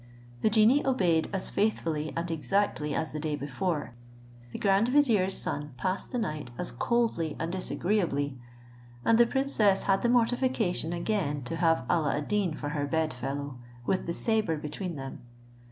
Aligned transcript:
The 0.41 0.49
genie 0.49 0.83
obeyed 0.83 1.29
as 1.31 1.51
faithfully 1.51 2.11
and 2.15 2.31
exactly 2.31 2.95
as 2.95 3.11
the 3.11 3.19
day 3.19 3.35
before; 3.35 3.93
the 4.51 4.57
grand 4.57 4.87
vizier's 4.87 5.37
son 5.37 5.73
passed 5.77 6.11
the 6.11 6.17
night 6.17 6.49
as 6.57 6.71
coldly 6.71 7.35
and 7.37 7.51
disagreeably, 7.51 8.35
and 9.05 9.19
the 9.19 9.27
princess 9.27 9.83
had 9.83 10.01
the 10.01 10.09
mortification 10.09 10.91
again 10.91 11.43
to 11.43 11.57
have 11.57 11.85
Alla 11.87 12.17
ad 12.17 12.27
Deen 12.27 12.55
for 12.55 12.69
her 12.69 12.87
bed 12.87 13.13
fellow, 13.13 13.59
with 13.85 14.07
the 14.07 14.13
sabre 14.15 14.57
between 14.57 14.95
them. 14.95 15.21